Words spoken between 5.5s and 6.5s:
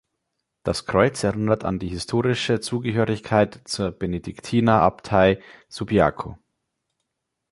Subiaco.